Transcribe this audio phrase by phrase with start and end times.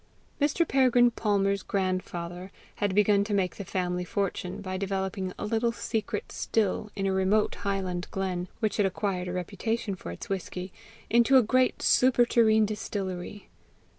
[0.41, 0.67] Mr.
[0.67, 6.31] Peregrine Palmer's grandfather had begun to make the family fortune by developing a little secret
[6.31, 10.73] still in a remote highland glen, which had acquired a reputation for its whisky,
[11.11, 13.47] into a great superterrene distillery.